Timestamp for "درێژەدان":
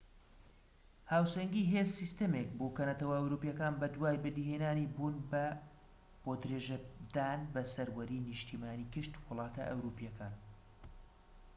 6.41-7.39